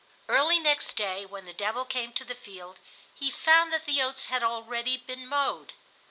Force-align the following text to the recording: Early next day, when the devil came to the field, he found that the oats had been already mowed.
Early 0.27 0.57
next 0.57 0.97
day, 0.97 1.27
when 1.27 1.45
the 1.45 1.53
devil 1.53 1.85
came 1.85 2.11
to 2.13 2.25
the 2.25 2.33
field, 2.33 2.79
he 3.13 3.29
found 3.29 3.71
that 3.71 3.85
the 3.85 4.01
oats 4.01 4.25
had 4.33 4.39
been 4.41 4.49
already 4.49 5.03
mowed. 5.15 5.73